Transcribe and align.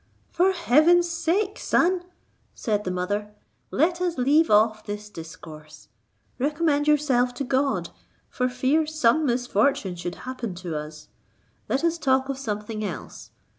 "For 0.31 0.51
heaven's 0.51 1.07
sake, 1.07 1.59
son," 1.59 2.03
said 2.55 2.85
the 2.85 2.89
mother, 2.89 3.35
"let 3.69 4.01
us 4.01 4.17
leave 4.17 4.49
off 4.49 4.83
this 4.83 5.11
discourse; 5.11 5.89
recommend 6.39 6.87
yourself 6.87 7.35
to 7.35 7.43
God, 7.43 7.91
for 8.27 8.49
fear 8.49 8.87
some 8.87 9.27
misfortune 9.27 9.95
should 9.95 10.15
happen 10.25 10.55
to 10.55 10.75
us; 10.75 11.09
let 11.69 11.83
us 11.83 11.99
talk 11.99 12.29
of 12.29 12.39
something 12.39 12.83
else. 12.83 13.29